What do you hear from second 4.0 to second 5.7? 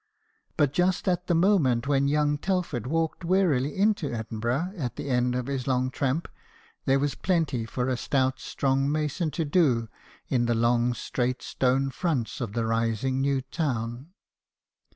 Edinburgh at the end of his